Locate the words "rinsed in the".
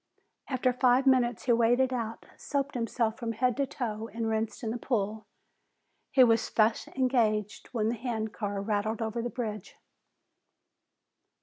4.27-4.79